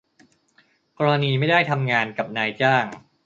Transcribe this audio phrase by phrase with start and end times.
[0.97, 2.85] กรณีไม่ได้ทำงานกับนายจ้าง